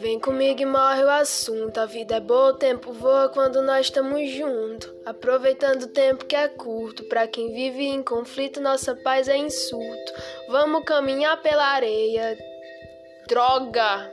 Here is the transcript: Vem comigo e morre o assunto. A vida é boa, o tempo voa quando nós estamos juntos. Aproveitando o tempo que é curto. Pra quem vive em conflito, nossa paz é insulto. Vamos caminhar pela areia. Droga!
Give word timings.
Vem 0.00 0.20
comigo 0.20 0.62
e 0.62 0.64
morre 0.64 1.02
o 1.02 1.10
assunto. 1.10 1.78
A 1.78 1.84
vida 1.84 2.16
é 2.16 2.20
boa, 2.20 2.50
o 2.50 2.54
tempo 2.54 2.92
voa 2.92 3.28
quando 3.30 3.60
nós 3.62 3.86
estamos 3.86 4.30
juntos. 4.30 4.92
Aproveitando 5.04 5.82
o 5.82 5.88
tempo 5.88 6.24
que 6.24 6.36
é 6.36 6.46
curto. 6.46 7.02
Pra 7.08 7.26
quem 7.26 7.52
vive 7.52 7.84
em 7.84 8.00
conflito, 8.00 8.60
nossa 8.60 8.94
paz 8.94 9.26
é 9.26 9.36
insulto. 9.36 10.12
Vamos 10.50 10.84
caminhar 10.84 11.42
pela 11.42 11.64
areia. 11.64 12.38
Droga! 13.26 14.08